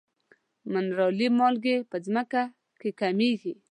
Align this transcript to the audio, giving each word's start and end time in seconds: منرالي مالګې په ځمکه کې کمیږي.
منرالي 0.71 1.27
مالګې 1.37 1.75
په 1.89 1.97
ځمکه 2.05 2.43
کې 2.79 2.89
کمیږي. 2.99 3.53